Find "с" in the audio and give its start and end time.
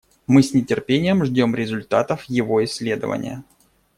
0.41-0.51